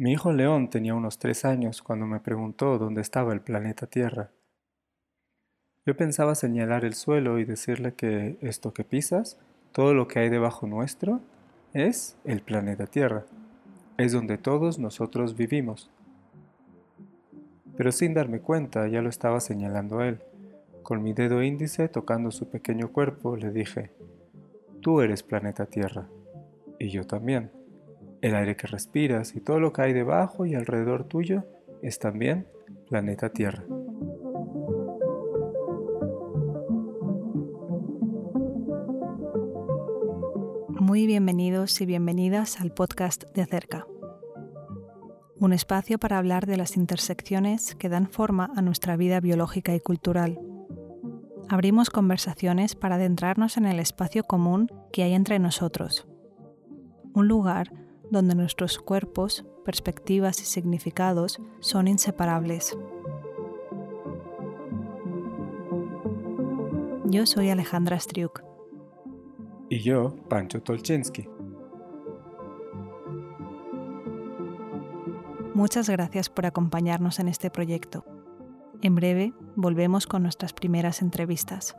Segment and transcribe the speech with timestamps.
[0.00, 4.30] Mi hijo León tenía unos tres años cuando me preguntó dónde estaba el planeta Tierra.
[5.84, 9.38] Yo pensaba señalar el suelo y decirle que esto que pisas,
[9.72, 11.20] todo lo que hay debajo nuestro,
[11.74, 13.26] es el planeta Tierra.
[13.98, 15.90] Es donde todos nosotros vivimos.
[17.76, 20.20] Pero sin darme cuenta ya lo estaba señalando él.
[20.82, 23.90] Con mi dedo índice tocando su pequeño cuerpo le dije,
[24.80, 26.08] Tú eres planeta Tierra.
[26.78, 27.59] Y yo también.
[28.22, 31.44] El aire que respiras y todo lo que hay debajo y alrededor tuyo
[31.80, 32.46] es también
[32.86, 33.64] planeta Tierra.
[40.68, 43.86] Muy bienvenidos y bienvenidas al podcast de Cerca,
[45.38, 49.80] un espacio para hablar de las intersecciones que dan forma a nuestra vida biológica y
[49.80, 50.38] cultural.
[51.48, 56.06] Abrimos conversaciones para adentrarnos en el espacio común que hay entre nosotros,
[57.14, 57.72] un lugar
[58.10, 62.76] donde nuestros cuerpos, perspectivas y significados son inseparables.
[67.04, 68.50] Yo soy Alejandra Striuk
[69.70, 71.28] y yo, Pancho Tolchinsky.
[75.54, 78.04] Muchas gracias por acompañarnos en este proyecto.
[78.82, 81.76] En breve volvemos con nuestras primeras entrevistas.